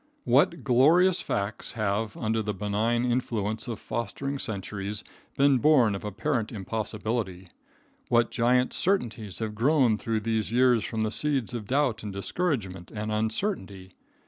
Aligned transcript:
What 0.23 0.63
glorious 0.63 1.21
facts 1.21 1.73
have, 1.73 2.17
under 2.17 2.41
the 2.41 2.55
benign 2.55 3.05
influence 3.05 3.67
of 3.67 3.77
fostering 3.79 4.39
centuries, 4.39 5.03
been 5.37 5.59
born 5.59 5.93
of 5.93 6.03
apparent 6.03 6.51
impossibility. 6.51 7.49
What 8.09 8.31
giant 8.31 8.73
certainties 8.73 9.37
have 9.37 9.53
grown 9.53 9.99
through 9.99 10.21
these 10.21 10.51
years 10.51 10.83
from 10.83 11.01
the 11.01 11.11
seeds 11.11 11.53
of 11.53 11.67
doubt 11.67 12.01
and 12.01 12.11
discouragement 12.11 12.89
and 12.89 13.11
uncertainty! 13.11 13.91